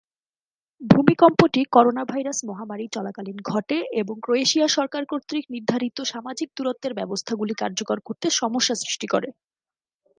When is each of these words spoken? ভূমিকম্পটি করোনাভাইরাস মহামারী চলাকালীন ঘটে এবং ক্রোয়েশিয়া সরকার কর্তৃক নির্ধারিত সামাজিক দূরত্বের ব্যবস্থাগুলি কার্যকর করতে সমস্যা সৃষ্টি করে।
ভূমিকম্পটি 0.81 1.61
করোনাভাইরাস 1.75 2.39
মহামারী 2.49 2.85
চলাকালীন 2.95 3.37
ঘটে 3.45 3.77
এবং 4.01 4.15
ক্রোয়েশিয়া 4.19 4.67
সরকার 4.69 5.03
কর্তৃক 5.05 5.43
নির্ধারিত 5.49 5.97
সামাজিক 6.11 6.49
দূরত্বের 6.57 6.93
ব্যবস্থাগুলি 6.99 7.53
কার্যকর 7.61 7.97
করতে 8.07 8.27
সমস্যা 8.41 8.75
সৃষ্টি 8.75 9.07
করে। 9.13 9.29